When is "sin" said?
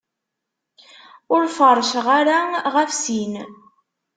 3.03-3.33